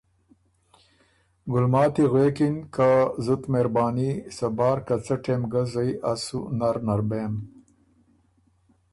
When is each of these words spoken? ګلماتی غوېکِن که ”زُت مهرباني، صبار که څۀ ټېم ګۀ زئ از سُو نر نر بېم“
ګلماتی 1.51 2.03
غوېکِن 2.11 2.55
که 2.75 2.91
”زُت 3.25 3.43
مهرباني، 3.51 4.11
صبار 4.37 4.77
که 4.87 4.95
څۀ 5.05 5.15
ټېم 5.23 5.41
ګۀ 5.51 5.63
زئ 5.73 5.89
از 6.09 6.19
سُو 6.25 6.39
نر 6.59 6.75
نر 6.87 7.01
بېم“ 7.09 7.33